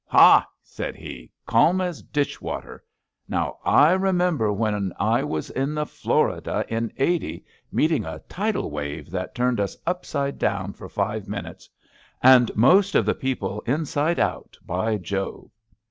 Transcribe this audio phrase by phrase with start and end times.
[0.07, 0.39] "Hah!
[0.45, 2.89] *^ said he, *^ calm as ditch water I
[3.35, 9.11] Now I remember when I was in the Florida in '80, meeting a tidal wave
[9.11, 11.69] that turned us upside down for five minutes,
[12.19, 15.51] and most of the people inside out, by Jove!